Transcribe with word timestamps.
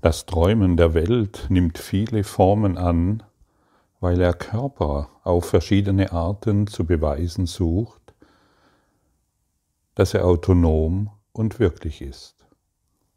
Das 0.00 0.26
Träumen 0.26 0.76
der 0.76 0.94
Welt 0.94 1.46
nimmt 1.48 1.76
viele 1.76 2.22
Formen 2.22 2.78
an, 2.78 3.24
weil 3.98 4.20
er 4.20 4.32
Körper 4.32 5.08
auf 5.24 5.46
verschiedene 5.46 6.12
Arten 6.12 6.68
zu 6.68 6.84
beweisen 6.84 7.46
sucht, 7.46 8.14
dass 9.96 10.14
er 10.14 10.24
autonom 10.24 11.10
und 11.32 11.58
wirklich 11.58 12.00
ist. 12.00 12.36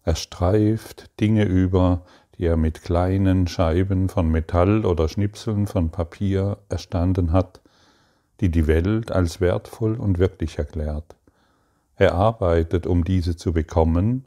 Er 0.04 0.15
streift 0.15 1.12
Dinge 1.20 1.46
über, 1.46 2.01
die 2.35 2.46
er 2.46 2.57
mit 2.57 2.81
kleinen 2.81 3.45
Scheiben 3.45 4.09
von 4.09 4.29
Metall 4.29 4.83
oder 4.83 5.07
Schnipseln 5.07 5.67
von 5.67 5.91
Papier 5.91 6.57
erstanden 6.67 7.31
hat, 7.31 7.61
die 8.39 8.49
die 8.49 8.65
Welt 8.65 9.11
als 9.11 9.39
wertvoll 9.39 9.93
und 9.93 10.17
wirklich 10.17 10.57
erklärt. 10.57 11.15
Er 11.95 12.15
arbeitet, 12.15 12.87
um 12.87 13.03
diese 13.03 13.35
zu 13.35 13.53
bekommen, 13.53 14.25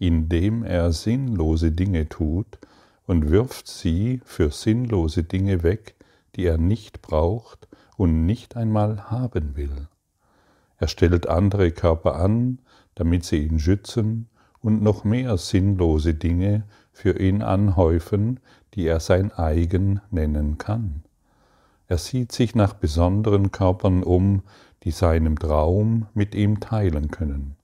indem 0.00 0.64
er 0.64 0.92
sinnlose 0.92 1.72
Dinge 1.72 2.08
tut 2.08 2.58
und 3.06 3.30
wirft 3.30 3.68
sie 3.68 4.22
für 4.24 4.50
sinnlose 4.50 5.24
Dinge 5.24 5.62
weg, 5.62 5.94
die 6.34 6.46
er 6.46 6.56
nicht 6.56 7.02
braucht 7.02 7.68
und 7.98 8.24
nicht 8.24 8.56
einmal 8.56 9.10
haben 9.10 9.56
will. 9.56 9.88
Er 10.78 10.88
stellt 10.88 11.28
andere 11.28 11.70
Körper 11.70 12.16
an, 12.16 12.60
damit 12.94 13.24
sie 13.24 13.44
ihn 13.44 13.58
schützen 13.58 14.28
und 14.62 14.82
noch 14.82 15.04
mehr 15.04 15.36
sinnlose 15.36 16.14
Dinge 16.14 16.64
für 16.92 17.20
ihn 17.20 17.42
anhäufen, 17.42 18.40
die 18.72 18.86
er 18.86 19.00
sein 19.00 19.30
eigen 19.32 20.00
nennen 20.10 20.56
kann. 20.56 21.02
Er 21.88 21.98
sieht 21.98 22.32
sich 22.32 22.54
nach 22.54 22.72
besonderen 22.72 23.50
Körpern 23.52 24.02
um, 24.02 24.42
die 24.84 24.92
seinem 24.92 25.38
Traum 25.38 26.06
mit 26.14 26.34
ihm 26.34 26.58
teilen 26.60 27.10
können. 27.10 27.56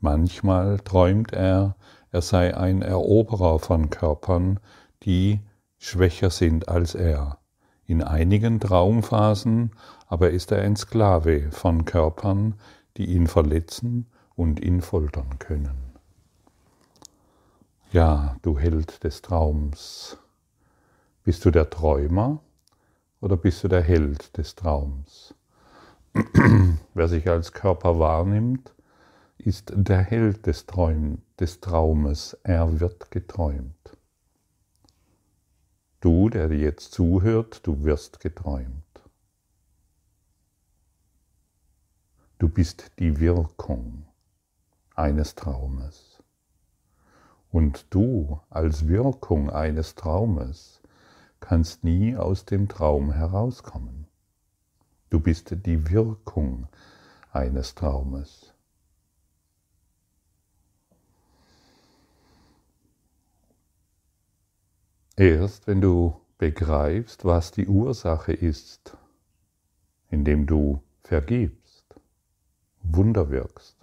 Manchmal 0.00 0.78
träumt 0.78 1.32
er, 1.32 1.76
er 2.10 2.22
sei 2.22 2.56
ein 2.56 2.82
Eroberer 2.82 3.58
von 3.58 3.90
Körpern, 3.90 4.60
die 5.02 5.40
schwächer 5.78 6.30
sind 6.30 6.68
als 6.68 6.94
er. 6.94 7.38
In 7.84 8.02
einigen 8.02 8.60
Traumphasen 8.60 9.72
aber 10.06 10.30
ist 10.30 10.52
er 10.52 10.62
ein 10.62 10.76
Sklave 10.76 11.50
von 11.50 11.84
Körpern, 11.84 12.54
die 12.96 13.06
ihn 13.06 13.26
verletzen 13.26 14.06
und 14.34 14.60
ihn 14.60 14.80
foltern 14.80 15.38
können. 15.38 15.88
Ja, 17.90 18.36
du 18.42 18.58
Held 18.58 19.04
des 19.04 19.22
Traums. 19.22 20.18
Bist 21.24 21.44
du 21.44 21.50
der 21.50 21.70
Träumer 21.70 22.40
oder 23.20 23.36
bist 23.36 23.64
du 23.64 23.68
der 23.68 23.82
Held 23.82 24.36
des 24.36 24.54
Traums? 24.54 25.34
Wer 26.94 27.08
sich 27.08 27.28
als 27.28 27.52
Körper 27.52 27.98
wahrnimmt, 27.98 28.74
ist 29.38 29.72
der 29.74 30.02
Held 30.02 30.46
des, 30.46 30.66
Träum, 30.66 31.22
des 31.38 31.60
Traumes. 31.60 32.36
Er 32.42 32.80
wird 32.80 33.10
geträumt. 33.10 33.96
Du, 36.00 36.28
der 36.28 36.52
jetzt 36.52 36.92
zuhört, 36.92 37.66
du 37.66 37.82
wirst 37.84 38.20
geträumt. 38.20 38.84
Du 42.38 42.48
bist 42.48 42.92
die 42.98 43.18
Wirkung 43.18 44.06
eines 44.94 45.34
Traumes. 45.34 46.22
Und 47.50 47.86
du 47.90 48.40
als 48.50 48.86
Wirkung 48.86 49.50
eines 49.50 49.94
Traumes 49.94 50.80
kannst 51.40 51.82
nie 51.82 52.16
aus 52.16 52.44
dem 52.44 52.68
Traum 52.68 53.12
herauskommen. 53.12 54.06
Du 55.10 55.18
bist 55.20 55.66
die 55.66 55.90
Wirkung 55.90 56.68
eines 57.32 57.74
Traumes. 57.74 58.47
Erst 65.18 65.66
wenn 65.66 65.80
du 65.80 66.14
begreifst, 66.38 67.24
was 67.24 67.50
die 67.50 67.66
Ursache 67.66 68.32
ist, 68.32 68.96
indem 70.10 70.46
du 70.46 70.80
vergibst, 71.02 71.96
Wunder 72.84 73.28
wirkst, 73.28 73.76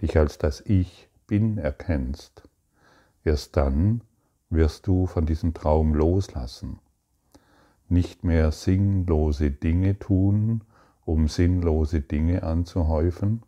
dich 0.00 0.18
als 0.18 0.38
das 0.38 0.60
Ich 0.66 1.08
bin 1.28 1.58
erkennst, 1.58 2.42
Erst 3.22 3.56
dann 3.56 4.02
wirst 4.50 4.88
du 4.88 5.06
von 5.06 5.26
diesem 5.26 5.54
Traum 5.54 5.94
loslassen, 5.94 6.80
nicht 7.88 8.24
mehr 8.24 8.50
sinnlose 8.50 9.52
Dinge 9.52 9.96
tun, 10.00 10.64
um 11.04 11.28
sinnlose 11.28 12.00
Dinge 12.00 12.42
anzuhäufen, 12.42 13.44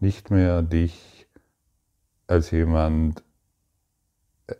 nicht 0.00 0.30
mehr 0.30 0.62
dich 0.62 1.28
als 2.28 2.50
jemand 2.50 3.22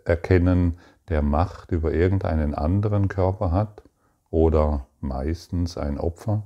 erkennen, 0.05 0.77
der 1.13 1.23
Macht 1.23 1.71
über 1.71 1.93
irgendeinen 1.93 2.57
anderen 2.57 3.07
Körper 3.07 3.53
hat 3.53 3.85
oder 4.31 4.87
meistens 5.01 5.79
ein 5.79 5.99
Opfer? 5.99 6.43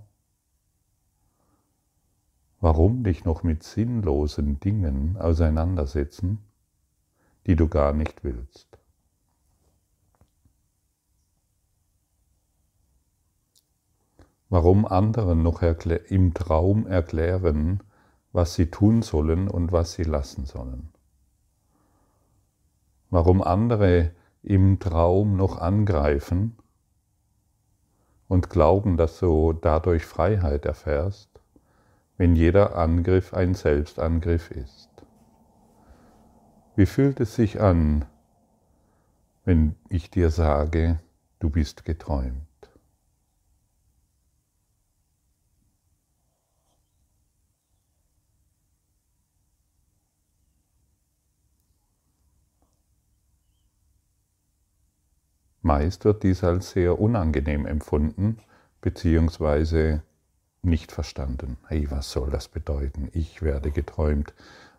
Warum 2.60 3.03
dich 3.05 3.25
noch 3.25 3.43
mit 3.43 3.62
sinnlosen 3.62 4.60
Dingen 4.60 5.16
auseinandersetzen? 5.16 6.47
die 7.47 7.55
du 7.55 7.69
gar 7.69 7.93
nicht 7.93 8.25
willst. 8.25 8.66
Warum 14.49 14.84
anderen 14.84 15.43
noch 15.43 15.62
im 15.62 16.34
Traum 16.34 16.87
erklären, 16.87 17.82
was 18.32 18.55
sie 18.55 18.71
tun 18.71 19.03
sollen 19.03 19.49
und 19.49 19.72
was 19.72 19.94
sie 19.94 20.05
lassen 20.05 20.44
sollen. 20.44 20.93
Warum 23.10 23.43
andere 23.43 24.12
im 24.46 24.78
Traum 24.78 25.36
noch 25.36 25.58
angreifen 25.58 26.56
und 28.28 28.48
glauben, 28.48 28.96
dass 28.96 29.18
du 29.18 29.52
dadurch 29.52 30.06
Freiheit 30.06 30.64
erfährst, 30.64 31.28
wenn 32.16 32.36
jeder 32.36 32.76
Angriff 32.76 33.34
ein 33.34 33.54
Selbstangriff 33.54 34.52
ist. 34.52 34.88
Wie 36.76 36.86
fühlt 36.86 37.18
es 37.18 37.34
sich 37.34 37.60
an, 37.60 38.04
wenn 39.44 39.74
ich 39.88 40.10
dir 40.10 40.30
sage, 40.30 41.00
du 41.40 41.50
bist 41.50 41.84
geträumt? 41.84 42.45
Meist 55.66 56.04
wird 56.04 56.22
dies 56.22 56.44
als 56.44 56.71
sehr 56.71 57.00
unangenehm 57.00 57.66
empfunden 57.66 58.38
beziehungsweise 58.81 60.00
nicht 60.62 60.93
verstanden. 60.93 61.56
Hey, 61.66 61.91
was 61.91 62.12
soll 62.12 62.31
das 62.31 62.47
bedeuten? 62.47 63.09
Ich 63.12 63.43
werde 63.43 63.72
geträumt. 63.72 64.32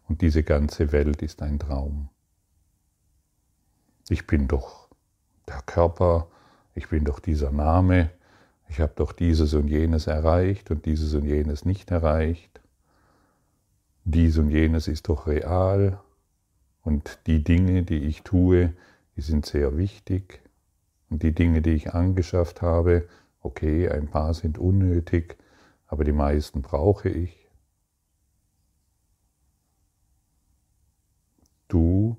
Und 0.08 0.22
diese 0.22 0.44
ganze 0.44 0.94
Welt 0.94 1.22
ist 1.22 1.42
ein 1.42 1.60
Traum. 1.60 2.08
Ich 4.08 4.28
bin 4.28 4.48
doch 4.48 4.88
der 5.50 5.62
Körper, 5.66 6.30
ich 6.74 6.88
bin 6.88 7.04
doch 7.04 7.20
dieser 7.20 7.52
Name, 7.52 8.10
ich 8.70 8.80
habe 8.80 8.94
doch 8.96 9.12
dieses 9.12 9.54
und 9.54 9.68
jenes 9.68 10.08
erreicht 10.08 10.72
und 10.72 10.86
dieses 10.86 11.14
und 11.14 11.26
jenes 11.26 11.66
nicht 11.66 11.92
erreicht. 11.92 12.62
Dies 14.06 14.38
und 14.38 14.52
jenes 14.52 14.88
ist 14.88 15.10
doch 15.10 15.28
real 15.28 16.00
und 16.84 17.20
die 17.28 17.44
Dinge, 17.44 17.84
die 17.84 18.06
ich 18.06 18.24
tue, 18.24 18.72
die 19.18 19.22
sind 19.22 19.46
sehr 19.46 19.76
wichtig. 19.76 20.47
Und 21.10 21.24
die 21.24 21.34
Dinge, 21.34 21.62
die 21.62 21.72
ich 21.72 21.94
angeschafft 21.94 22.62
habe, 22.62 23.08
okay, 23.42 23.90
ein 23.90 24.08
paar 24.08 24.34
sind 24.34 24.58
unnötig, 24.58 25.38
aber 25.88 26.04
die 26.04 26.12
meisten 26.12 26.62
brauche 26.62 27.10
ich. 27.10 27.48
Du 31.68 32.18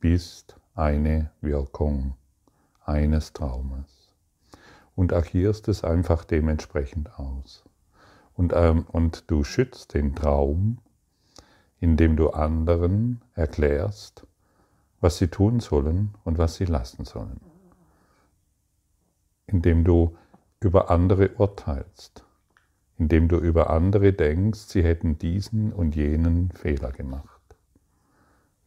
bist 0.00 0.56
eine 0.74 1.30
Wirkung 1.40 2.14
eines 2.84 3.32
Traumes 3.32 4.14
und 4.94 5.12
agierst 5.12 5.68
es 5.68 5.84
einfach 5.84 6.24
dementsprechend 6.24 7.18
aus. 7.18 7.64
Und, 8.34 8.52
ähm, 8.54 8.84
und 8.92 9.30
du 9.30 9.44
schützt 9.44 9.94
den 9.94 10.14
Traum, 10.14 10.78
indem 11.80 12.16
du 12.16 12.30
anderen 12.30 13.22
erklärst, 13.34 14.26
was 15.00 15.18
sie 15.18 15.28
tun 15.28 15.60
sollen 15.60 16.14
und 16.24 16.38
was 16.38 16.56
sie 16.56 16.64
lassen 16.64 17.04
sollen. 17.04 17.40
Indem 19.46 19.84
du 19.84 20.16
über 20.60 20.90
andere 20.90 21.30
urteilst, 21.36 22.24
indem 22.98 23.28
du 23.28 23.38
über 23.38 23.70
andere 23.70 24.12
denkst, 24.12 24.60
sie 24.60 24.82
hätten 24.82 25.18
diesen 25.18 25.72
und 25.72 25.94
jenen 25.94 26.50
Fehler 26.50 26.92
gemacht 26.92 27.36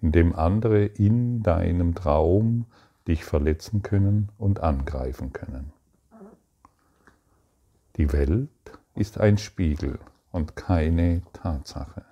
indem 0.02 0.36
andere 0.36 0.86
in 0.86 1.44
deinem 1.44 1.96
Traum 1.96 2.66
dich 3.08 3.26
verletzen 3.26 3.81
können 3.81 4.30
und 4.38 4.62
angreifen 4.62 5.34
können. 5.34 5.74
Die 7.98 8.14
Welt 8.14 8.50
ist 8.96 9.20
ein 9.20 9.38
Spiegel 9.38 10.00
und 10.32 10.56
keine 10.56 11.22
Tatsache. 11.34 12.06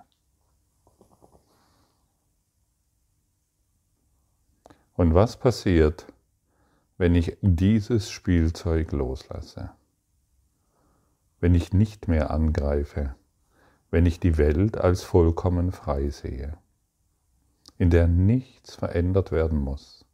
Und 4.94 5.14
was 5.14 5.36
passiert, 5.36 6.06
wenn 6.98 7.14
ich 7.14 7.38
dieses 7.40 8.10
Spielzeug 8.10 8.90
loslasse? 8.90 9.70
Wenn 11.40 11.54
ich 11.54 11.72
nicht 11.72 12.08
mehr 12.08 12.32
angreife? 12.32 13.14
Wenn 13.90 14.04
ich 14.04 14.18
die 14.18 14.36
Welt 14.36 14.76
als 14.76 15.04
vollkommen 15.04 15.70
frei 15.70 16.10
sehe? 16.10 16.58
In 17.78 17.90
der 17.90 18.08
nichts 18.08 18.74
verändert 18.74 19.30
werden 19.30 19.60
muss? 19.60 20.04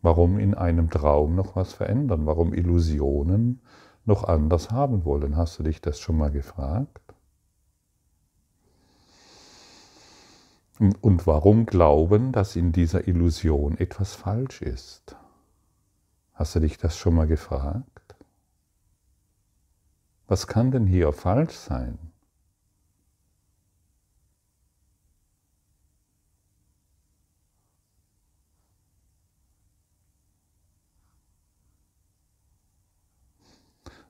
Warum 0.00 0.38
in 0.38 0.54
einem 0.54 0.88
Traum 0.88 1.34
noch 1.34 1.54
was 1.54 1.74
verändern? 1.74 2.24
Warum 2.24 2.54
Illusionen 2.54 3.60
noch 4.06 4.24
anders 4.24 4.70
haben 4.70 5.04
wollen? 5.04 5.36
Hast 5.36 5.58
du 5.58 5.64
dich 5.64 5.82
das 5.82 6.00
schon 6.00 6.16
mal 6.16 6.30
gefragt? 6.30 7.05
Und 10.78 11.26
warum 11.26 11.64
glauben, 11.64 12.32
dass 12.32 12.54
in 12.54 12.72
dieser 12.72 13.08
Illusion 13.08 13.78
etwas 13.78 14.14
falsch 14.14 14.60
ist? 14.60 15.16
Hast 16.34 16.54
du 16.54 16.60
dich 16.60 16.76
das 16.76 16.98
schon 16.98 17.14
mal 17.14 17.26
gefragt? 17.26 18.14
Was 20.26 20.46
kann 20.46 20.70
denn 20.70 20.86
hier 20.86 21.12
falsch 21.12 21.54
sein? 21.54 21.98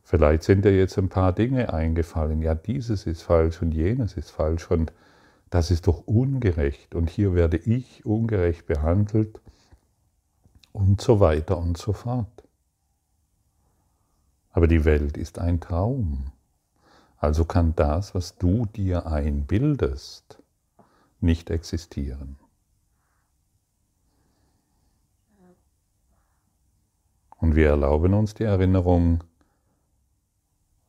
Vielleicht 0.03 0.45
sind 0.45 0.65
dir 0.65 0.77
jetzt 0.77 0.99
ein 0.99 1.09
paar 1.09 1.33
Dinge 1.33 1.73
eingefallen. 1.73 2.41
Ja, 2.41 2.55
dieses 2.55 3.07
ist 3.07 3.23
falsch 3.23 3.61
und 3.61 3.73
jenes 3.73 4.17
ist 4.17 4.31
falsch 4.31 4.71
und 4.71 4.93
das 5.51 5.71
ist 5.71 5.87
doch 5.87 6.07
ungerecht 6.07 6.95
und 6.95 7.09
hier 7.09 7.35
werde 7.35 7.57
ich 7.57 8.05
ungerecht 8.05 8.67
behandelt 8.67 9.41
und 10.73 11.01
so 11.01 11.21
weiter 11.21 11.57
und 11.57 11.79
so 11.79 11.93
fort. 11.93 12.45
Aber 14.51 14.67
die 14.67 14.85
Welt 14.85 15.17
ist 15.17 15.39
ein 15.39 15.61
Traum. 15.61 16.33
Also 17.19 17.45
kann 17.45 17.75
das, 17.77 18.15
was 18.15 18.37
du 18.37 18.67
dir 18.67 19.07
einbildest, 19.07 20.43
nicht 21.21 21.51
existieren. 21.51 22.39
Und 27.39 27.55
wir 27.55 27.69
erlauben 27.69 28.15
uns 28.15 28.35
die 28.35 28.45
Erinnerung, 28.45 29.23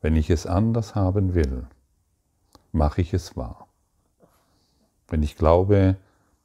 wenn 0.00 0.16
ich 0.16 0.30
es 0.30 0.46
anders 0.46 0.94
haben 0.94 1.34
will, 1.34 1.66
mache 2.72 3.00
ich 3.00 3.14
es 3.14 3.36
wahr. 3.36 3.67
Wenn 5.08 5.22
ich 5.22 5.36
glaube, 5.36 5.96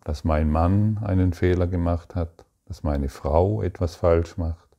dass 0.03 0.23
mein 0.23 0.49
Mann 0.49 0.97
einen 1.03 1.33
Fehler 1.33 1.67
gemacht 1.67 2.15
hat, 2.15 2.45
dass 2.65 2.83
meine 2.83 3.09
Frau 3.09 3.61
etwas 3.61 3.95
falsch 3.95 4.37
macht, 4.37 4.69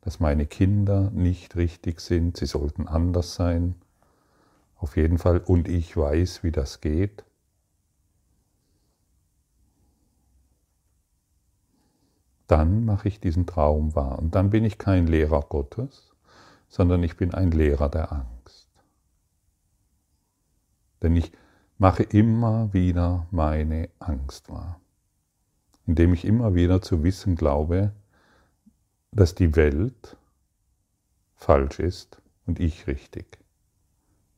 dass 0.00 0.18
meine 0.18 0.46
Kinder 0.46 1.10
nicht 1.12 1.56
richtig 1.56 2.00
sind, 2.00 2.36
sie 2.36 2.46
sollten 2.46 2.88
anders 2.88 3.34
sein, 3.34 3.74
auf 4.76 4.96
jeden 4.96 5.18
Fall, 5.18 5.38
und 5.38 5.68
ich 5.68 5.96
weiß, 5.96 6.42
wie 6.42 6.52
das 6.52 6.80
geht, 6.80 7.24
dann 12.46 12.84
mache 12.84 13.08
ich 13.08 13.20
diesen 13.20 13.46
Traum 13.46 13.94
wahr. 13.94 14.18
Und 14.18 14.34
dann 14.34 14.50
bin 14.50 14.64
ich 14.64 14.76
kein 14.76 15.06
Lehrer 15.06 15.40
Gottes, 15.40 16.12
sondern 16.68 17.02
ich 17.02 17.16
bin 17.16 17.32
ein 17.32 17.50
Lehrer 17.50 17.88
der 17.88 18.12
Angst. 18.12 18.68
Denn 21.02 21.16
ich 21.16 21.32
mache 21.84 22.02
immer 22.02 22.72
wieder 22.72 23.26
meine 23.30 23.90
Angst 23.98 24.48
wahr, 24.48 24.80
indem 25.86 26.14
ich 26.14 26.24
immer 26.24 26.54
wieder 26.54 26.80
zu 26.80 27.04
wissen 27.04 27.36
glaube, 27.36 27.92
dass 29.12 29.34
die 29.34 29.54
Welt 29.54 30.16
falsch 31.36 31.80
ist 31.80 32.22
und 32.46 32.58
ich 32.58 32.86
richtig, 32.86 33.38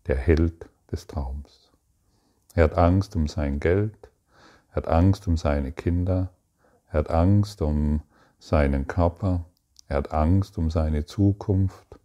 der 0.08 0.16
Held 0.16 0.69
des 0.90 1.06
Traums. 1.06 1.70
Er 2.54 2.64
hat 2.64 2.75
Angst 2.76 3.14
um 3.14 3.28
sein 3.28 3.60
Geld, 3.60 4.10
er 4.70 4.76
hat 4.78 4.88
Angst 4.88 5.28
um 5.28 5.37
seine 5.37 5.70
Kinder, 5.70 6.31
er 6.88 6.98
hat 6.98 7.10
Angst 7.10 7.62
um 7.62 8.02
seinen 8.40 8.88
Körper, 8.88 9.44
er 9.87 9.98
hat 9.98 10.10
Angst 10.10 10.58
um 10.58 10.69
seine 10.69 11.04
Zukunft 11.04 12.00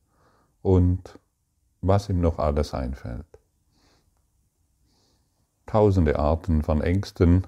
und 0.61 1.17
was 1.81 2.09
ihm 2.09 2.21
noch 2.21 2.37
alles 2.37 2.75
einfällt 2.75 3.30
tausende 5.71 6.19
Arten 6.19 6.63
von 6.63 6.81
Ängsten 6.81 7.47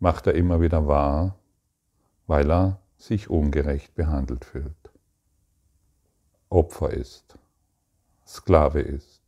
macht 0.00 0.26
er 0.26 0.34
immer 0.34 0.62
wieder 0.62 0.86
wahr, 0.86 1.36
weil 2.26 2.50
er 2.50 2.78
sich 2.96 3.28
ungerecht 3.28 3.94
behandelt 3.94 4.46
fühlt. 4.46 4.90
Opfer 6.48 6.94
ist, 6.94 7.38
Sklave 8.26 8.80
ist, 8.80 9.20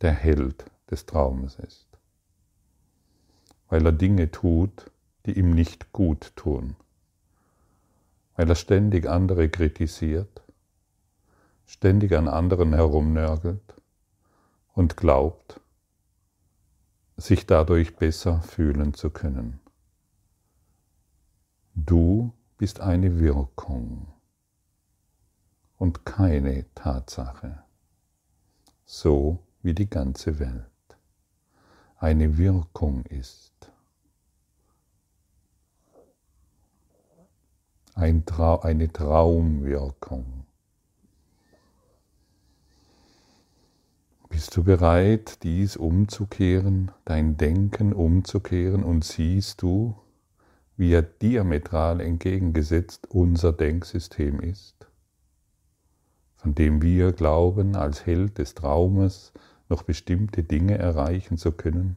der 0.00 0.10
Held 0.10 0.64
des 0.90 1.06
Traumes 1.06 1.54
ist, 1.60 1.86
weil 3.68 3.86
er 3.86 3.92
Dinge 3.92 4.32
tut, 4.32 4.90
die 5.26 5.38
ihm 5.38 5.52
nicht 5.52 5.92
gut 5.92 6.32
tun, 6.34 6.74
weil 8.34 8.48
er 8.48 8.56
ständig 8.56 9.08
andere 9.08 9.48
kritisiert, 9.48 10.42
ständig 11.66 12.16
an 12.16 12.26
anderen 12.26 12.74
herumnörgelt 12.74 13.76
und 14.74 14.96
glaubt, 14.96 15.60
sich 17.16 17.46
dadurch 17.46 17.96
besser 17.96 18.40
fühlen 18.42 18.94
zu 18.94 19.10
können. 19.10 19.60
Du 21.74 22.32
bist 22.58 22.80
eine 22.80 23.18
Wirkung 23.20 24.08
und 25.76 26.04
keine 26.04 26.66
Tatsache, 26.74 27.62
so 28.84 29.40
wie 29.62 29.74
die 29.74 29.88
ganze 29.88 30.38
Welt 30.38 30.70
eine 31.98 32.38
Wirkung 32.38 33.04
ist. 33.06 33.52
Ein 37.94 38.26
Trau 38.26 38.60
eine 38.60 38.92
Traumwirkung. 38.92 40.45
Bist 44.36 44.54
du 44.54 44.64
bereit, 44.64 45.42
dies 45.44 45.78
umzukehren, 45.78 46.90
dein 47.06 47.38
Denken 47.38 47.94
umzukehren 47.94 48.84
und 48.84 49.02
siehst 49.02 49.62
du, 49.62 49.96
wie 50.76 50.92
er 50.92 51.00
diametral 51.00 52.02
entgegengesetzt 52.02 53.06
unser 53.08 53.54
Denksystem 53.54 54.40
ist, 54.40 54.88
von 56.34 56.54
dem 56.54 56.82
wir 56.82 57.12
glauben, 57.12 57.76
als 57.76 58.04
Held 58.04 58.36
des 58.36 58.54
Traumes 58.54 59.32
noch 59.70 59.84
bestimmte 59.84 60.42
Dinge 60.42 60.76
erreichen 60.76 61.38
zu 61.38 61.52
können, 61.52 61.96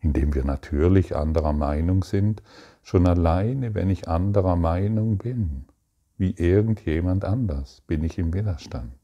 indem 0.00 0.34
wir 0.34 0.44
natürlich 0.44 1.14
anderer 1.14 1.52
Meinung 1.52 2.02
sind, 2.02 2.42
schon 2.82 3.06
alleine, 3.06 3.76
wenn 3.76 3.90
ich 3.90 4.08
anderer 4.08 4.56
Meinung 4.56 5.18
bin, 5.18 5.66
wie 6.18 6.32
irgendjemand 6.32 7.24
anders, 7.24 7.80
bin 7.86 8.02
ich 8.02 8.18
im 8.18 8.34
Widerstand. 8.34 8.99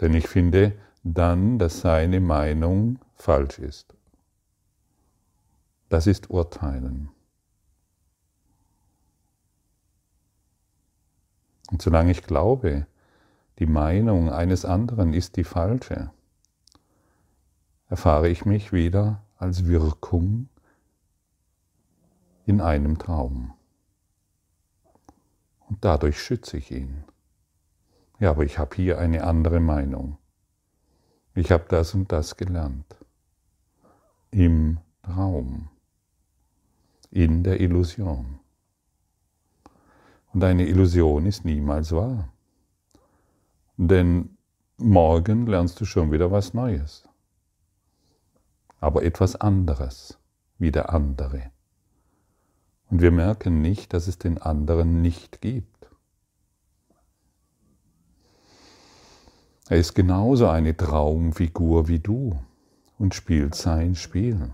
Denn 0.00 0.14
ich 0.14 0.28
finde 0.28 0.78
dann, 1.02 1.58
dass 1.58 1.80
seine 1.80 2.20
Meinung 2.20 2.98
falsch 3.14 3.58
ist. 3.58 3.94
Das 5.88 6.06
ist 6.06 6.30
Urteilen. 6.30 7.10
Und 11.70 11.82
solange 11.82 12.10
ich 12.10 12.22
glaube, 12.22 12.86
die 13.58 13.66
Meinung 13.66 14.30
eines 14.30 14.64
anderen 14.64 15.12
ist 15.12 15.36
die 15.36 15.44
falsche, 15.44 16.10
erfahre 17.88 18.28
ich 18.28 18.44
mich 18.44 18.72
wieder 18.72 19.22
als 19.36 19.66
Wirkung 19.66 20.48
in 22.46 22.60
einem 22.60 22.98
Traum. 22.98 23.54
Und 25.68 25.84
dadurch 25.84 26.22
schütze 26.22 26.56
ich 26.56 26.70
ihn. 26.70 27.04
Ja, 28.18 28.30
aber 28.30 28.44
ich 28.44 28.58
habe 28.58 28.74
hier 28.74 28.98
eine 28.98 29.24
andere 29.24 29.60
Meinung. 29.60 30.18
Ich 31.34 31.52
habe 31.52 31.66
das 31.68 31.94
und 31.94 32.10
das 32.10 32.36
gelernt. 32.36 32.96
Im 34.30 34.78
Traum. 35.02 35.68
In 37.10 37.44
der 37.44 37.60
Illusion. 37.60 38.40
Und 40.32 40.44
eine 40.44 40.66
Illusion 40.66 41.26
ist 41.26 41.44
niemals 41.44 41.92
wahr. 41.92 42.28
Denn 43.76 44.36
morgen 44.76 45.46
lernst 45.46 45.80
du 45.80 45.84
schon 45.84 46.10
wieder 46.10 46.30
was 46.32 46.54
Neues. 46.54 47.08
Aber 48.80 49.04
etwas 49.04 49.36
anderes, 49.36 50.18
wie 50.58 50.72
der 50.72 50.92
andere. 50.92 51.50
Und 52.90 53.00
wir 53.00 53.12
merken 53.12 53.62
nicht, 53.62 53.92
dass 53.92 54.08
es 54.08 54.18
den 54.18 54.38
anderen 54.38 55.02
nicht 55.02 55.40
gibt. 55.40 55.77
Er 59.68 59.76
ist 59.76 59.94
genauso 59.94 60.48
eine 60.48 60.74
Traumfigur 60.74 61.88
wie 61.88 61.98
du 61.98 62.38
und 62.98 63.14
spielt 63.14 63.54
sein 63.54 63.94
Spiel. 63.94 64.50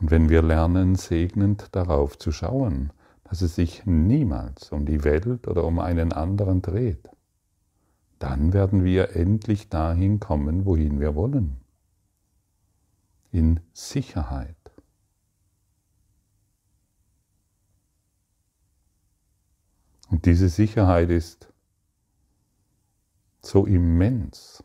Und 0.00 0.10
wenn 0.10 0.30
wir 0.30 0.42
lernen, 0.42 0.94
segnend 0.94 1.68
darauf 1.72 2.18
zu 2.18 2.32
schauen, 2.32 2.90
dass 3.24 3.42
es 3.42 3.54
sich 3.54 3.84
niemals 3.84 4.72
um 4.72 4.86
die 4.86 5.04
Welt 5.04 5.46
oder 5.46 5.64
um 5.64 5.78
einen 5.78 6.12
anderen 6.12 6.62
dreht, 6.62 7.10
dann 8.18 8.54
werden 8.54 8.82
wir 8.82 9.14
endlich 9.14 9.68
dahin 9.68 10.18
kommen, 10.18 10.64
wohin 10.64 11.00
wir 11.00 11.14
wollen. 11.14 11.58
In 13.30 13.60
Sicherheit. 13.74 14.56
Und 20.10 20.24
diese 20.24 20.48
Sicherheit 20.48 21.10
ist 21.10 21.53
so 23.46 23.66
immens, 23.66 24.64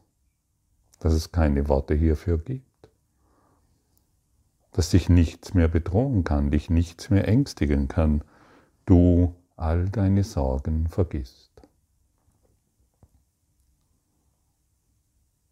dass 1.00 1.14
es 1.14 1.32
keine 1.32 1.68
Worte 1.68 1.96
hierfür 1.96 2.38
gibt. 2.38 2.90
Dass 4.72 4.92
dich 4.92 5.10
nichts 5.10 5.54
mehr 5.54 5.68
bedrohen 5.68 6.24
kann, 6.24 6.52
dich 6.52 6.70
nichts 6.70 7.10
mehr 7.10 7.28
ängstigen 7.28 7.88
kann, 7.88 8.24
du 8.86 9.36
all 9.56 9.90
deine 9.90 10.24
Sorgen 10.24 10.88
vergisst. 10.88 11.50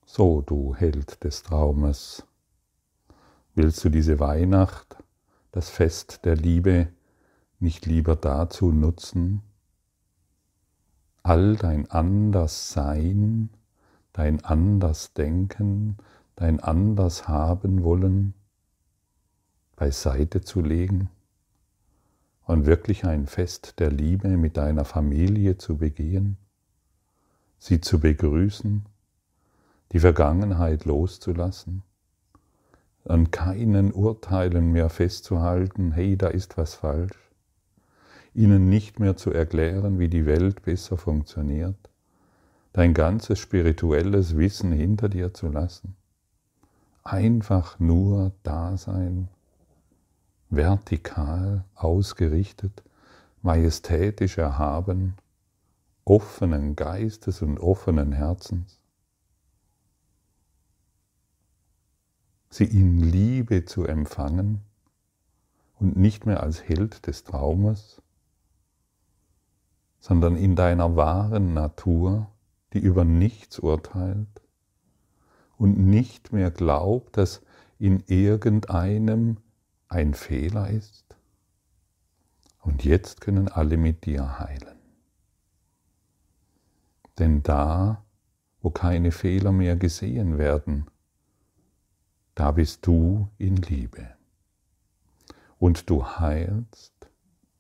So, 0.05 0.41
du 0.41 0.73
Held 0.75 1.23
des 1.23 1.43
Traumes, 1.43 2.25
willst 3.55 3.83
du 3.83 3.89
diese 3.89 4.19
Weihnacht, 4.19 4.95
das 5.51 5.69
Fest 5.69 6.23
der 6.23 6.35
Liebe, 6.35 6.87
nicht 7.59 7.85
lieber 7.85 8.15
dazu 8.15 8.71
nutzen, 8.71 9.41
all 11.27 11.57
dein 11.57 11.91
Anderssein, 11.91 13.49
dein 14.13 14.45
Andersdenken, 14.45 15.97
dein 16.37 16.61
Andershaben 16.61 17.83
wollen 17.83 18.33
beiseite 19.75 20.39
zu 20.39 20.61
legen 20.61 21.09
und 22.45 22.65
wirklich 22.65 23.03
ein 23.03 23.27
Fest 23.27 23.79
der 23.79 23.91
Liebe 23.91 24.29
mit 24.37 24.55
deiner 24.55 24.85
Familie 24.85 25.57
zu 25.57 25.75
begehen, 25.75 26.37
sie 27.59 27.81
zu 27.81 27.99
begrüßen, 27.99 28.85
die 29.91 29.99
Vergangenheit 29.99 30.85
loszulassen, 30.85 31.83
an 33.03 33.31
keinen 33.31 33.91
Urteilen 33.91 34.71
mehr 34.71 34.89
festzuhalten, 34.89 35.91
hey, 35.91 36.15
da 36.15 36.27
ist 36.27 36.57
was 36.57 36.75
falsch, 36.75 37.17
ihnen 38.37 38.69
nicht 38.69 38.99
mehr 38.99 39.17
zu 39.17 39.31
erklären, 39.31 39.97
wie 39.97 40.09
die 40.09 40.27
Welt 40.27 40.61
besser 40.61 40.95
funktioniert, 40.95 41.89
dein 42.71 42.93
ganzes 42.93 43.39
spirituelles 43.39 44.37
Wissen 44.37 44.71
hinter 44.71 45.09
dir 45.09 45.33
zu 45.33 45.47
lassen. 45.47 45.95
Einfach 47.03 47.79
nur 47.79 48.31
da 48.43 48.77
sein, 48.77 49.29
vertikal 50.49 51.65
ausgerichtet, 51.73 52.83
majestätisch 53.41 54.37
erhaben, 54.37 55.15
offenen 56.05 56.75
Geistes 56.75 57.41
und 57.41 57.59
offenen 57.59 58.11
Herzens. 58.11 58.79
Sie 62.51 62.65
in 62.65 62.99
Liebe 62.99 63.65
zu 63.65 63.83
empfangen 63.83 64.61
und 65.79 65.97
nicht 65.97 66.27
mehr 66.27 66.43
als 66.43 66.63
Held 66.63 67.07
des 67.07 67.23
Traumes, 67.23 68.01
sondern 69.99 70.35
in 70.35 70.55
deiner 70.55 70.95
wahren 70.95 71.53
Natur, 71.53 72.29
die 72.73 72.79
über 72.79 73.03
nichts 73.03 73.59
urteilt 73.59 74.41
und 75.57 75.77
nicht 75.77 76.31
mehr 76.31 76.51
glaubt, 76.51 77.17
dass 77.17 77.41
in 77.79 78.03
irgendeinem 78.07 79.37
ein 79.87 80.13
Fehler 80.13 80.69
ist. 80.69 81.05
Und 82.61 82.83
jetzt 82.83 83.21
können 83.21 83.47
alle 83.47 83.77
mit 83.77 84.05
dir 84.05 84.39
heilen. 84.39 84.77
Denn 87.17 87.41
da, 87.41 88.03
wo 88.61 88.69
keine 88.69 89.11
Fehler 89.11 89.51
mehr 89.51 89.75
gesehen 89.75 90.37
werden, 90.37 90.85
da 92.35 92.51
bist 92.51 92.85
du 92.85 93.29
in 93.37 93.55
Liebe. 93.55 94.09
Und 95.57 95.89
du 95.89 96.05
heilst 96.05 96.93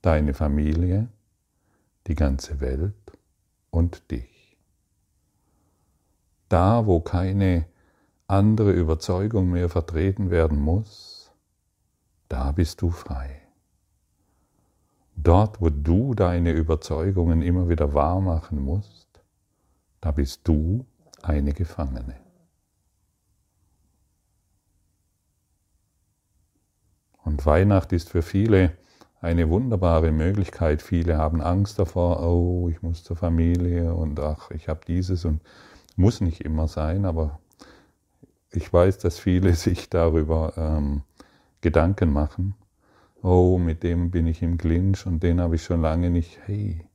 deine 0.01 0.33
Familie, 0.33 1.07
die 2.07 2.15
ganze 2.15 2.59
Welt 2.59 2.95
und 3.69 4.11
dich. 4.11 4.57
Da, 6.49 6.85
wo 6.85 7.01
keine 7.01 7.65
andere 8.27 8.71
Überzeugung 8.71 9.51
mehr 9.51 9.69
vertreten 9.69 10.29
werden 10.29 10.59
muss, 10.59 11.31
da 12.29 12.51
bist 12.51 12.81
du 12.81 12.89
frei. 12.91 13.41
Dort, 15.15 15.61
wo 15.61 15.69
du 15.69 16.13
deine 16.13 16.51
Überzeugungen 16.51 17.41
immer 17.41 17.69
wieder 17.69 17.93
wahr 17.93 18.21
machen 18.21 18.61
musst, 18.61 19.07
da 19.99 20.11
bist 20.11 20.47
du 20.47 20.85
eine 21.23 21.53
Gefangene. 21.53 22.15
Und 27.23 27.45
Weihnacht 27.45 27.91
ist 27.91 28.09
für 28.09 28.21
viele 28.21 28.77
eine 29.19 29.49
wunderbare 29.49 30.11
Möglichkeit. 30.11 30.81
Viele 30.81 31.17
haben 31.17 31.41
Angst 31.41 31.79
davor, 31.79 32.21
oh, 32.21 32.69
ich 32.69 32.81
muss 32.81 33.03
zur 33.03 33.17
Familie 33.17 33.93
und 33.93 34.19
ach, 34.19 34.51
ich 34.51 34.69
habe 34.69 34.81
dieses 34.87 35.25
und 35.25 35.41
muss 35.95 36.21
nicht 36.21 36.41
immer 36.41 36.67
sein, 36.67 37.05
aber 37.05 37.39
ich 38.51 38.71
weiß, 38.71 38.99
dass 38.99 39.19
viele 39.19 39.53
sich 39.55 39.89
darüber 39.89 40.53
ähm, 40.57 41.01
Gedanken 41.61 42.13
machen. 42.13 42.55
Oh, 43.23 43.57
mit 43.57 43.83
dem 43.83 44.11
bin 44.11 44.27
ich 44.27 44.43
im 44.43 44.57
Clinch 44.57 45.05
und 45.05 45.23
den 45.23 45.41
habe 45.41 45.55
ich 45.55 45.63
schon 45.63 45.81
lange 45.81 46.11
nicht. 46.11 46.39
Hey, 46.45 46.85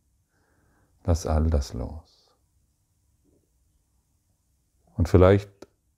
lass 1.04 1.26
all 1.26 1.50
das 1.50 1.74
los. 1.74 2.30
Und 4.96 5.08
vielleicht 5.08 5.50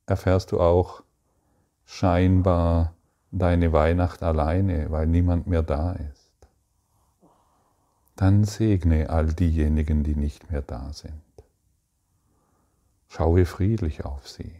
erfährst 0.07 0.52
du 0.52 0.61
auch 0.61 1.02
scheinbar 1.85 2.94
deine 3.38 3.73
Weihnacht 3.73 4.23
alleine, 4.23 4.91
weil 4.91 5.07
niemand 5.07 5.47
mehr 5.47 5.62
da 5.62 5.93
ist, 5.93 6.33
dann 8.17 8.45
segne 8.45 9.11
all 9.11 9.33
diejenigen, 9.33 10.05
die 10.05 10.14
nicht 10.14 10.50
mehr 10.50 10.62
da 10.62 10.93
sind. 10.93 11.21
Schaue 13.09 13.45
friedlich 13.45 14.05
auf 14.05 14.29
sie 14.29 14.53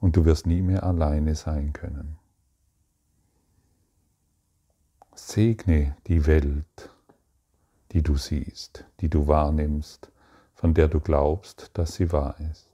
und 0.00 0.16
du 0.16 0.24
wirst 0.24 0.46
nie 0.46 0.62
mehr 0.62 0.82
alleine 0.82 1.34
sein 1.34 1.72
können. 1.72 2.18
Segne 5.14 5.96
die 6.06 6.26
Welt, 6.26 6.90
die 7.92 8.02
du 8.02 8.16
siehst, 8.16 8.84
die 9.00 9.08
du 9.08 9.26
wahrnimmst, 9.26 10.10
von 10.54 10.74
der 10.74 10.88
du 10.88 11.00
glaubst, 11.00 11.70
dass 11.74 11.94
sie 11.94 12.10
wahr 12.12 12.36
ist. 12.50 12.73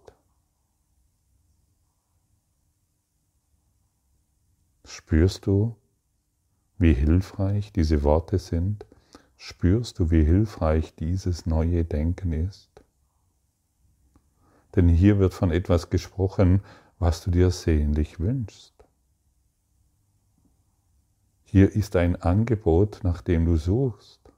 Spürst 4.92 5.46
du, 5.46 5.76
wie 6.76 6.94
hilfreich 6.94 7.72
diese 7.72 8.02
Worte 8.02 8.40
sind? 8.40 8.86
Spürst 9.36 10.00
du, 10.00 10.10
wie 10.10 10.24
hilfreich 10.24 10.96
dieses 10.96 11.46
neue 11.46 11.84
Denken 11.84 12.32
ist? 12.32 12.72
Denn 14.74 14.88
hier 14.88 15.20
wird 15.20 15.32
von 15.32 15.52
etwas 15.52 15.90
gesprochen, 15.90 16.64
was 16.98 17.22
du 17.22 17.30
dir 17.30 17.52
sehnlich 17.52 18.18
wünschst. 18.18 18.74
Hier 21.44 21.70
ist 21.70 21.94
ein 21.94 22.16
Angebot, 22.16 22.98
nach 23.04 23.22
dem 23.22 23.44
du 23.44 23.58
suchst. 23.58 24.32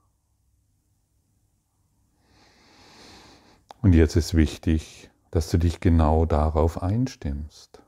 Und 3.81 3.93
jetzt 3.93 4.15
ist 4.15 4.35
wichtig, 4.35 5.09
dass 5.31 5.49
du 5.49 5.57
dich 5.57 5.79
genau 5.79 6.27
darauf 6.27 6.83
einstimmst, 6.83 7.81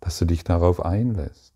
dass 0.00 0.18
du 0.18 0.24
dich 0.24 0.42
darauf 0.42 0.84
einlässt. 0.84 1.47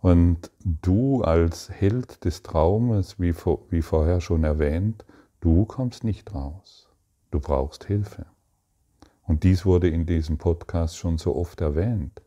Und 0.00 0.50
du 0.64 1.22
als 1.22 1.70
Held 1.70 2.24
des 2.24 2.42
Traumes, 2.42 3.18
wie, 3.18 3.32
vor, 3.32 3.60
wie 3.70 3.82
vorher 3.82 4.20
schon 4.20 4.44
erwähnt, 4.44 5.04
du 5.40 5.64
kommst 5.64 6.04
nicht 6.04 6.34
raus. 6.34 6.88
Du 7.30 7.40
brauchst 7.40 7.84
Hilfe. 7.84 8.26
Und 9.24 9.42
dies 9.42 9.66
wurde 9.66 9.88
in 9.88 10.06
diesem 10.06 10.38
Podcast 10.38 10.96
schon 10.96 11.18
so 11.18 11.36
oft 11.36 11.60
erwähnt. 11.60 12.22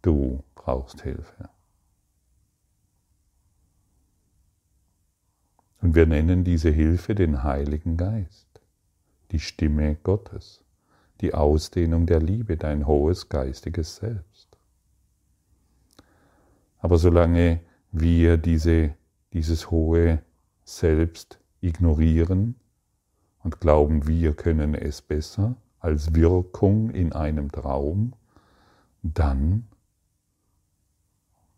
Du 0.00 0.42
brauchst 0.54 1.02
Hilfe. 1.02 1.50
Und 5.80 5.94
wir 5.94 6.06
nennen 6.06 6.44
diese 6.44 6.70
Hilfe 6.70 7.14
den 7.14 7.42
Heiligen 7.42 7.96
Geist, 7.96 8.60
die 9.30 9.38
Stimme 9.38 9.96
Gottes, 10.02 10.64
die 11.20 11.34
Ausdehnung 11.34 12.06
der 12.06 12.20
Liebe, 12.20 12.56
dein 12.56 12.86
hohes 12.86 13.28
geistiges 13.28 13.96
Selbst. 13.96 14.27
Aber 16.78 16.98
solange 16.98 17.60
wir 17.92 18.36
diese, 18.36 18.94
dieses 19.32 19.70
hohe 19.70 20.22
Selbst 20.64 21.40
ignorieren 21.60 22.56
und 23.42 23.60
glauben, 23.60 24.06
wir 24.06 24.34
können 24.34 24.74
es 24.74 25.02
besser 25.02 25.56
als 25.80 26.14
Wirkung 26.14 26.90
in 26.90 27.12
einem 27.12 27.50
Traum, 27.50 28.14
dann 29.02 29.68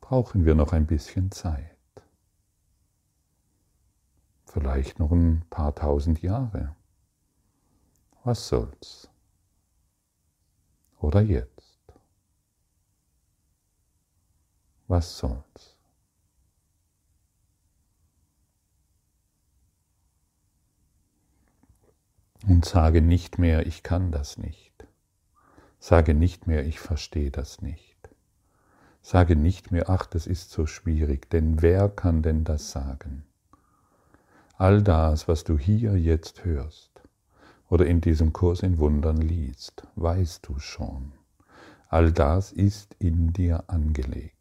brauchen 0.00 0.44
wir 0.44 0.54
noch 0.54 0.72
ein 0.72 0.86
bisschen 0.86 1.30
Zeit. 1.30 1.76
Vielleicht 4.46 4.98
noch 4.98 5.12
ein 5.12 5.44
paar 5.48 5.74
tausend 5.74 6.22
Jahre. 6.22 6.74
Was 8.24 8.48
soll's? 8.48 9.08
Oder 10.98 11.22
jetzt? 11.22 11.69
Was 14.90 15.18
soll's? 15.18 15.76
Und 22.48 22.64
sage 22.64 23.00
nicht 23.00 23.38
mehr, 23.38 23.68
ich 23.68 23.84
kann 23.84 24.10
das 24.10 24.36
nicht. 24.36 24.84
Sage 25.78 26.12
nicht 26.12 26.48
mehr, 26.48 26.66
ich 26.66 26.80
verstehe 26.80 27.30
das 27.30 27.62
nicht. 27.62 28.10
Sage 29.00 29.36
nicht 29.36 29.70
mehr, 29.70 29.88
ach, 29.88 30.06
das 30.06 30.26
ist 30.26 30.50
so 30.50 30.66
schwierig, 30.66 31.30
denn 31.30 31.62
wer 31.62 31.88
kann 31.88 32.22
denn 32.22 32.42
das 32.42 32.72
sagen? 32.72 33.24
All 34.58 34.82
das, 34.82 35.28
was 35.28 35.44
du 35.44 35.56
hier 35.56 35.96
jetzt 35.96 36.44
hörst 36.44 36.90
oder 37.68 37.86
in 37.86 38.00
diesem 38.00 38.32
Kurs 38.32 38.64
in 38.64 38.78
Wundern 38.78 39.18
liest, 39.18 39.86
weißt 39.94 40.48
du 40.48 40.58
schon. 40.58 41.12
All 41.88 42.10
das 42.10 42.50
ist 42.50 42.96
in 42.98 43.32
dir 43.32 43.62
angelegt. 43.68 44.39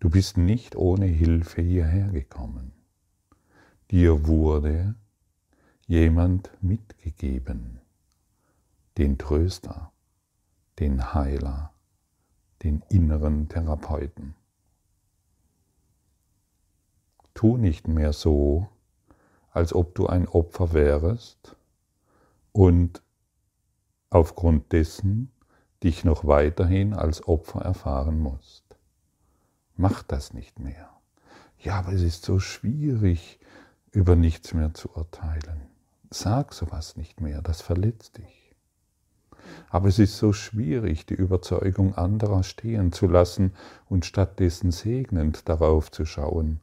Du 0.00 0.10
bist 0.10 0.36
nicht 0.36 0.76
ohne 0.76 1.06
Hilfe 1.06 1.62
hierher 1.62 2.08
gekommen. 2.08 2.72
Dir 3.90 4.26
wurde 4.26 4.94
jemand 5.86 6.50
mitgegeben, 6.62 7.80
den 8.98 9.18
Tröster, 9.18 9.92
den 10.78 11.14
Heiler, 11.14 11.72
den 12.62 12.82
inneren 12.88 13.48
Therapeuten. 13.48 14.34
Tu 17.34 17.56
nicht 17.56 17.88
mehr 17.88 18.12
so, 18.12 18.68
als 19.50 19.74
ob 19.74 19.94
du 19.94 20.06
ein 20.06 20.26
Opfer 20.26 20.72
wärest 20.72 21.56
und 22.52 23.02
aufgrund 24.10 24.72
dessen 24.72 25.30
dich 25.82 26.04
noch 26.04 26.24
weiterhin 26.24 26.94
als 26.94 27.26
Opfer 27.26 27.60
erfahren 27.60 28.18
musst. 28.18 28.63
Mach 29.76 30.02
das 30.02 30.32
nicht 30.32 30.60
mehr. 30.60 30.90
Ja, 31.58 31.78
aber 31.78 31.92
es 31.92 32.02
ist 32.02 32.24
so 32.24 32.38
schwierig, 32.38 33.40
über 33.90 34.16
nichts 34.16 34.54
mehr 34.54 34.74
zu 34.74 34.90
urteilen. 34.94 35.62
Sag 36.10 36.52
sowas 36.52 36.96
nicht 36.96 37.20
mehr, 37.20 37.42
das 37.42 37.60
verletzt 37.60 38.18
dich. 38.18 38.54
Aber 39.68 39.88
es 39.88 39.98
ist 39.98 40.16
so 40.16 40.32
schwierig, 40.32 41.06
die 41.06 41.14
Überzeugung 41.14 41.94
anderer 41.94 42.44
stehen 42.44 42.92
zu 42.92 43.06
lassen 43.06 43.52
und 43.88 44.06
stattdessen 44.06 44.70
segnend 44.70 45.48
darauf 45.48 45.90
zu 45.90 46.04
schauen. 46.04 46.60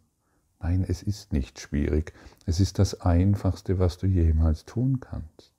Nein, 0.60 0.86
es 0.88 1.04
ist 1.04 1.34
nicht 1.34 1.60
schwierig. 1.60 2.14
Es 2.46 2.60
ist 2.60 2.80
das 2.80 3.02
Einfachste, 3.02 3.80
was 3.80 3.98
du 3.98 4.08
jemals 4.08 4.66
tun 4.66 5.00
kannst. 5.00 5.52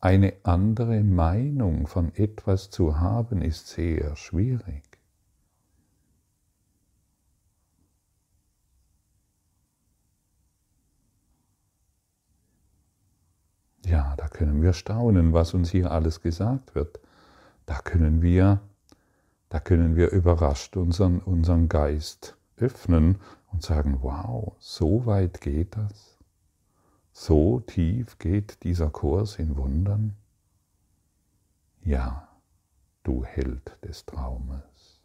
Eine 0.00 0.34
andere 0.42 1.02
Meinung 1.02 1.86
von 1.86 2.14
etwas 2.14 2.70
zu 2.70 2.98
haben, 3.00 3.40
ist 3.40 3.68
sehr 3.68 4.16
schwierig. 4.16 4.82
Ja, 13.84 14.14
da 14.16 14.28
können 14.28 14.62
wir 14.62 14.72
staunen, 14.72 15.32
was 15.32 15.52
uns 15.52 15.70
hier 15.70 15.90
alles 15.90 16.22
gesagt 16.22 16.74
wird. 16.74 17.00
Da 17.66 17.80
können 17.80 18.22
wir, 18.22 18.60
da 19.50 19.60
können 19.60 19.94
wir 19.96 20.10
überrascht 20.10 20.76
unseren, 20.76 21.20
unseren 21.20 21.68
Geist 21.68 22.36
öffnen 22.56 23.20
und 23.52 23.62
sagen, 23.62 23.98
wow, 24.00 24.54
so 24.58 25.04
weit 25.06 25.40
geht 25.40 25.76
das? 25.76 26.18
So 27.12 27.60
tief 27.60 28.18
geht 28.18 28.64
dieser 28.64 28.90
Kurs 28.90 29.38
in 29.38 29.56
Wundern? 29.56 30.16
Ja, 31.82 32.28
du 33.02 33.24
Held 33.24 33.78
des 33.84 34.06
Traumes. 34.06 35.02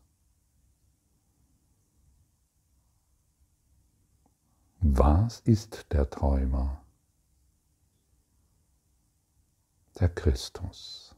Was 4.79 5.41
ist 5.41 5.91
der 5.91 6.09
Träumer? 6.09 6.81
Der 9.99 10.09
Christus, 10.09 11.13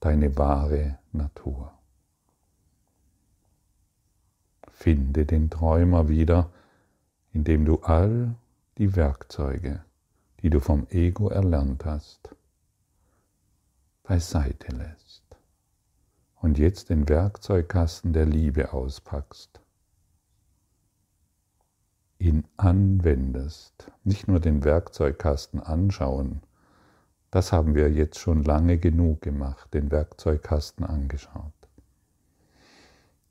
deine 0.00 0.36
wahre 0.36 0.98
Natur. 1.12 1.72
Finde 4.68 5.24
den 5.24 5.48
Träumer 5.48 6.08
wieder, 6.08 6.50
indem 7.32 7.64
du 7.64 7.80
all 7.80 8.34
die 8.78 8.94
Werkzeuge, 8.94 9.84
die 10.42 10.50
du 10.50 10.60
vom 10.60 10.86
Ego 10.90 11.28
erlernt 11.28 11.84
hast, 11.84 12.34
beiseite 14.02 14.74
lässt 14.76 15.24
und 16.40 16.58
jetzt 16.58 16.90
den 16.90 17.08
Werkzeugkasten 17.08 18.12
der 18.12 18.26
Liebe 18.26 18.72
auspackst, 18.72 19.60
ihn 22.18 22.44
anwendest, 22.58 23.90
nicht 24.04 24.28
nur 24.28 24.40
den 24.40 24.64
Werkzeugkasten 24.64 25.60
anschauen, 25.60 26.42
das 27.30 27.52
haben 27.52 27.74
wir 27.74 27.90
jetzt 27.90 28.18
schon 28.18 28.42
lange 28.42 28.78
genug 28.78 29.22
gemacht, 29.22 29.72
den 29.72 29.90
Werkzeugkasten 29.90 30.84
angeschaut. 30.84 31.52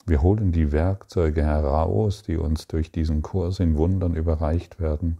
Wir 0.05 0.21
holen 0.21 0.51
die 0.51 0.71
Werkzeuge 0.71 1.43
heraus, 1.43 2.23
die 2.23 2.37
uns 2.37 2.67
durch 2.67 2.91
diesen 2.91 3.21
Kurs 3.21 3.59
in 3.59 3.77
Wundern 3.77 4.15
überreicht 4.15 4.79
werden, 4.79 5.19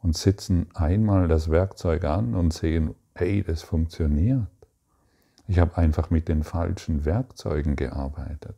und 0.00 0.16
setzen 0.16 0.68
einmal 0.74 1.26
das 1.28 1.50
Werkzeug 1.50 2.04
an 2.04 2.34
und 2.34 2.52
sehen, 2.52 2.94
hey, 3.14 3.42
das 3.42 3.62
funktioniert. 3.62 4.46
Ich 5.48 5.58
habe 5.58 5.76
einfach 5.76 6.10
mit 6.10 6.28
den 6.28 6.44
falschen 6.44 7.04
Werkzeugen 7.04 7.74
gearbeitet, 7.74 8.56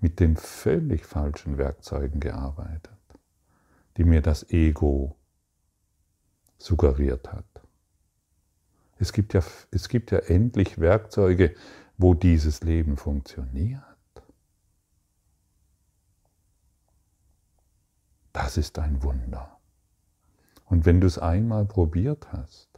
mit 0.00 0.20
den 0.20 0.36
völlig 0.36 1.06
falschen 1.06 1.56
Werkzeugen 1.56 2.20
gearbeitet, 2.20 2.98
die 3.96 4.04
mir 4.04 4.20
das 4.20 4.50
Ego 4.50 5.16
suggeriert 6.58 7.32
hat. 7.32 7.46
Es 9.00 9.14
gibt 9.14 9.32
ja, 9.32 9.42
es 9.70 9.88
gibt 9.88 10.10
ja 10.10 10.18
endlich 10.18 10.78
Werkzeuge, 10.78 11.54
wo 11.96 12.12
dieses 12.12 12.60
Leben 12.60 12.98
funktioniert. 12.98 13.80
Das 18.34 18.58
ist 18.58 18.78
ein 18.78 19.02
Wunder. 19.02 19.58
Und 20.66 20.84
wenn 20.84 21.00
du 21.00 21.06
es 21.06 21.18
einmal 21.18 21.64
probiert 21.64 22.30
hast, 22.30 22.68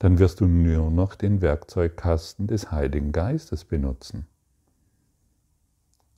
dann 0.00 0.18
wirst 0.18 0.40
du 0.40 0.48
nur 0.48 0.90
noch 0.90 1.14
den 1.14 1.40
Werkzeugkasten 1.40 2.48
des 2.48 2.72
Heiligen 2.72 3.12
Geistes 3.12 3.64
benutzen. 3.64 4.26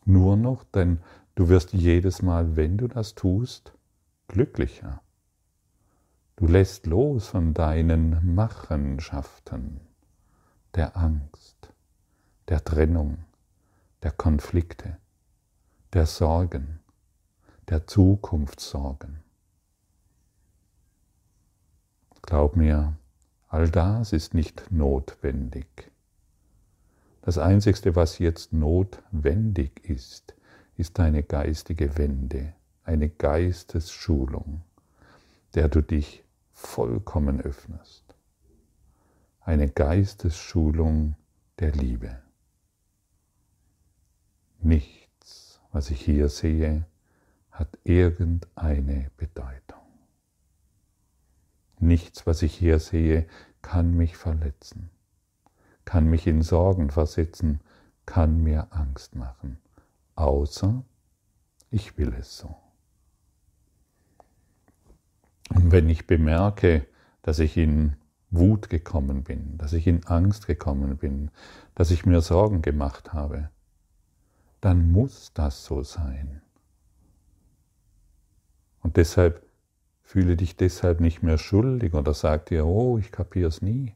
Nur 0.06 0.38
noch, 0.38 0.64
denn 0.64 1.00
du 1.34 1.50
wirst 1.50 1.74
jedes 1.74 2.22
Mal, 2.22 2.56
wenn 2.56 2.78
du 2.78 2.88
das 2.88 3.14
tust, 3.14 3.74
glücklicher. 4.28 5.03
Du 6.36 6.48
lässt 6.48 6.86
los 6.86 7.28
von 7.28 7.54
deinen 7.54 8.34
Machenschaften 8.34 9.80
der 10.74 10.96
Angst, 10.96 11.72
der 12.48 12.64
Trennung, 12.64 13.18
der 14.02 14.10
Konflikte, 14.10 14.96
der 15.92 16.06
Sorgen, 16.06 16.80
der 17.68 17.86
Zukunftssorgen. 17.86 19.22
Glaub 22.22 22.56
mir, 22.56 22.96
all 23.48 23.70
das 23.70 24.12
ist 24.12 24.34
nicht 24.34 24.72
notwendig. 24.72 25.92
Das 27.22 27.38
Einzige, 27.38 27.94
was 27.94 28.18
jetzt 28.18 28.52
notwendig 28.52 29.88
ist, 29.88 30.34
ist 30.76 30.98
eine 30.98 31.22
geistige 31.22 31.96
Wende, 31.96 32.54
eine 32.82 33.08
Geistesschulung, 33.08 34.62
der 35.54 35.68
du 35.68 35.80
dich 35.80 36.23
vollkommen 36.54 37.40
öffnest. 37.40 38.14
Eine 39.40 39.68
Geistesschulung 39.68 41.16
der 41.58 41.72
Liebe. 41.72 42.22
Nichts, 44.60 45.60
was 45.72 45.90
ich 45.90 46.00
hier 46.00 46.28
sehe, 46.30 46.86
hat 47.50 47.78
irgendeine 47.84 49.10
Bedeutung. 49.16 49.82
Nichts, 51.78 52.26
was 52.26 52.40
ich 52.42 52.56
hier 52.56 52.78
sehe, 52.78 53.26
kann 53.60 53.94
mich 53.94 54.16
verletzen, 54.16 54.90
kann 55.84 56.06
mich 56.06 56.26
in 56.26 56.42
Sorgen 56.42 56.90
versetzen, 56.90 57.60
kann 58.06 58.42
mir 58.42 58.68
Angst 58.70 59.14
machen, 59.16 59.58
außer 60.14 60.82
ich 61.70 61.98
will 61.98 62.14
es 62.14 62.38
so. 62.38 62.63
Und 65.50 65.72
wenn 65.72 65.88
ich 65.88 66.06
bemerke, 66.06 66.86
dass 67.22 67.38
ich 67.38 67.56
in 67.56 67.96
Wut 68.30 68.68
gekommen 68.68 69.22
bin, 69.22 69.58
dass 69.58 69.72
ich 69.72 69.86
in 69.86 70.04
Angst 70.06 70.46
gekommen 70.46 70.96
bin, 70.96 71.30
dass 71.74 71.90
ich 71.90 72.06
mir 72.06 72.20
Sorgen 72.20 72.62
gemacht 72.62 73.12
habe, 73.12 73.50
dann 74.60 74.90
muss 74.90 75.32
das 75.34 75.64
so 75.64 75.82
sein. 75.82 76.40
Und 78.82 78.96
deshalb 78.96 79.44
fühle 80.02 80.36
dich 80.36 80.56
deshalb 80.56 81.00
nicht 81.00 81.22
mehr 81.22 81.38
schuldig 81.38 81.94
oder 81.94 82.14
sag 82.14 82.46
dir, 82.46 82.66
oh, 82.66 82.98
ich 82.98 83.12
kapiere 83.12 83.48
es 83.48 83.62
nie. 83.62 83.94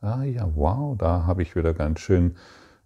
Ah 0.00 0.22
ja, 0.22 0.50
wow, 0.54 0.96
da 0.96 1.26
habe 1.26 1.42
ich 1.42 1.56
wieder 1.56 1.74
ganz 1.74 2.00
schön 2.00 2.36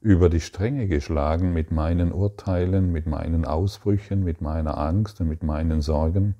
über 0.00 0.28
die 0.28 0.40
Stränge 0.40 0.86
geschlagen 0.88 1.52
mit 1.52 1.70
meinen 1.70 2.12
Urteilen, 2.12 2.92
mit 2.92 3.06
meinen 3.06 3.44
Ausbrüchen, 3.44 4.24
mit 4.24 4.40
meiner 4.40 4.76
Angst 4.76 5.20
und 5.20 5.28
mit 5.28 5.42
meinen 5.42 5.80
Sorgen. 5.80 6.34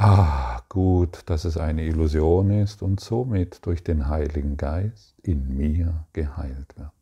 Ah, 0.00 0.62
gut, 0.68 1.22
dass 1.26 1.44
es 1.44 1.56
eine 1.56 1.82
Illusion 1.82 2.52
ist 2.52 2.82
und 2.82 3.00
somit 3.00 3.66
durch 3.66 3.82
den 3.82 4.06
Heiligen 4.06 4.56
Geist 4.56 5.16
in 5.24 5.56
mir 5.56 6.06
geheilt 6.12 6.78
wird. 6.78 6.92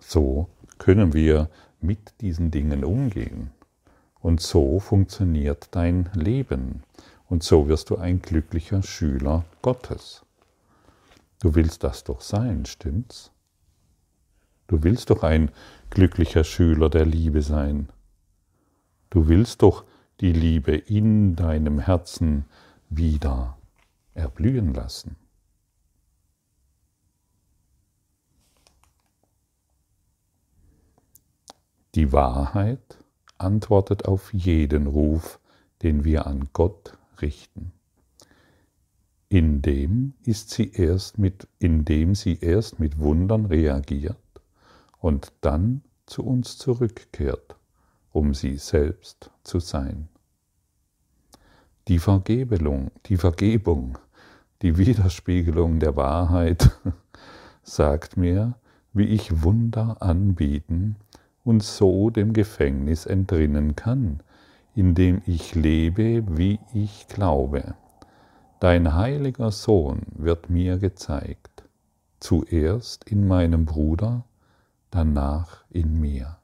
So 0.00 0.48
können 0.78 1.12
wir 1.12 1.48
mit 1.80 2.20
diesen 2.20 2.50
Dingen 2.50 2.82
umgehen. 2.82 3.52
Und 4.18 4.40
so 4.40 4.80
funktioniert 4.80 5.68
dein 5.70 6.10
Leben. 6.12 6.82
Und 7.28 7.44
so 7.44 7.68
wirst 7.68 7.90
du 7.90 7.98
ein 7.98 8.20
glücklicher 8.20 8.82
Schüler 8.82 9.44
Gottes. 9.62 10.24
Du 11.38 11.54
willst 11.54 11.84
das 11.84 12.02
doch 12.02 12.20
sein, 12.20 12.66
stimmt's? 12.66 13.30
Du 14.66 14.82
willst 14.82 15.10
doch 15.10 15.22
ein 15.22 15.50
glücklicher 15.90 16.44
Schüler 16.44 16.88
der 16.88 17.04
Liebe 17.04 17.42
sein. 17.42 17.88
Du 19.10 19.28
willst 19.28 19.62
doch 19.62 19.84
die 20.20 20.32
Liebe 20.32 20.74
in 20.74 21.36
deinem 21.36 21.78
Herzen 21.78 22.46
wieder 22.88 23.58
erblühen 24.14 24.72
lassen. 24.72 25.16
Die 31.94 32.12
Wahrheit 32.12 32.98
antwortet 33.36 34.06
auf 34.06 34.32
jeden 34.32 34.86
Ruf, 34.86 35.40
den 35.82 36.04
wir 36.04 36.26
an 36.26 36.48
Gott 36.54 36.96
richten. 37.20 37.72
Indem 39.28 40.14
ist 40.24 40.50
sie 40.50 40.72
erst 40.72 41.18
mit, 41.18 41.48
indem 41.58 42.14
sie 42.14 42.38
erst 42.40 42.78
mit 42.78 42.98
Wundern 42.98 43.44
reagiert 43.46 44.21
und 45.02 45.32
dann 45.40 45.82
zu 46.06 46.24
uns 46.24 46.56
zurückkehrt, 46.56 47.56
um 48.12 48.32
sie 48.32 48.56
selbst 48.56 49.30
zu 49.42 49.58
sein. 49.58 50.08
Die 51.88 51.98
Vergebung, 51.98 52.92
die 53.06 53.16
Vergebung, 53.16 53.98
die 54.62 54.78
Widerspiegelung 54.78 55.80
der 55.80 55.96
Wahrheit 55.96 56.70
sagt 57.64 58.16
mir, 58.16 58.54
wie 58.92 59.06
ich 59.06 59.42
Wunder 59.42 59.96
anbieten 60.00 60.96
und 61.42 61.64
so 61.64 62.10
dem 62.10 62.32
Gefängnis 62.32 63.04
entrinnen 63.04 63.74
kann, 63.74 64.22
in 64.76 64.94
dem 64.94 65.20
ich 65.26 65.56
lebe, 65.56 66.22
wie 66.38 66.60
ich 66.72 67.08
glaube. 67.08 67.74
Dein 68.60 68.94
heiliger 68.94 69.50
Sohn 69.50 70.02
wird 70.14 70.48
mir 70.48 70.78
gezeigt, 70.78 71.64
zuerst 72.20 73.10
in 73.10 73.26
meinem 73.26 73.64
Bruder, 73.64 74.24
danach 74.92 75.64
in 75.70 75.98
mir. 75.98 76.38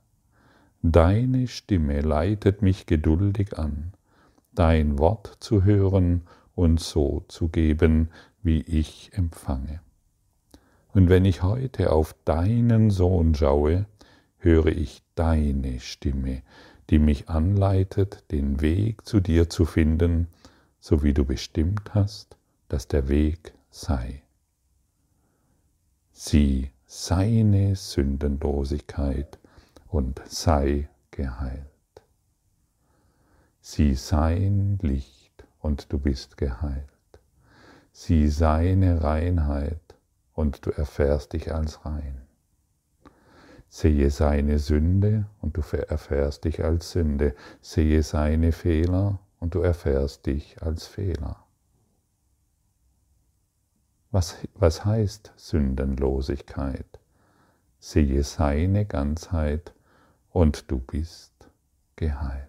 Deine 0.82 1.46
Stimme 1.46 2.00
leitet 2.00 2.62
mich 2.62 2.86
geduldig 2.86 3.58
an, 3.58 3.92
dein 4.52 4.98
Wort 4.98 5.36
zu 5.38 5.64
hören 5.64 6.22
und 6.54 6.80
so 6.80 7.24
zu 7.28 7.48
geben, 7.48 8.10
wie 8.42 8.62
ich 8.62 9.12
empfange. 9.12 9.80
Und 10.92 11.08
wenn 11.08 11.24
ich 11.24 11.42
heute 11.42 11.92
auf 11.92 12.16
deinen 12.24 12.90
Sohn 12.90 13.34
schaue, 13.34 13.86
höre 14.38 14.66
ich 14.66 15.02
deine 15.14 15.78
Stimme, 15.80 16.42
die 16.90 16.98
mich 16.98 17.28
anleitet, 17.28 18.24
den 18.30 18.60
Weg 18.60 19.06
zu 19.06 19.20
dir 19.20 19.50
zu 19.50 19.64
finden, 19.64 20.28
so 20.80 21.02
wie 21.02 21.12
du 21.12 21.24
bestimmt 21.24 21.94
hast, 21.94 22.36
dass 22.68 22.88
der 22.88 23.08
Weg 23.08 23.52
sei. 23.70 24.22
Sieh 26.12 26.70
seine 26.90 27.76
Sündenlosigkeit 27.76 29.38
und 29.88 30.22
sei 30.26 30.88
geheilt. 31.10 31.62
Sieh 33.60 33.94
sein 33.94 34.78
Licht 34.80 35.44
und 35.60 35.92
du 35.92 35.98
bist 35.98 36.38
geheilt. 36.38 36.86
Sieh 37.92 38.28
seine 38.28 39.04
Reinheit 39.04 39.96
und 40.32 40.64
du 40.64 40.70
erfährst 40.70 41.34
dich 41.34 41.54
als 41.54 41.84
rein. 41.84 42.22
Sehe 43.68 44.10
seine 44.10 44.58
Sünde 44.58 45.26
und 45.42 45.58
du 45.58 45.60
erfährst 45.60 46.46
dich 46.46 46.64
als 46.64 46.92
Sünde. 46.92 47.34
Sehe 47.60 48.02
seine 48.02 48.52
Fehler 48.52 49.18
und 49.40 49.54
du 49.54 49.60
erfährst 49.60 50.24
dich 50.24 50.62
als 50.62 50.86
Fehler. 50.86 51.44
Was, 54.10 54.36
was 54.54 54.84
heißt 54.84 55.32
Sündenlosigkeit? 55.36 56.98
Sehe 57.78 58.24
seine 58.24 58.86
Ganzheit 58.86 59.74
und 60.30 60.70
du 60.70 60.78
bist 60.78 61.50
geheilt. 61.96 62.48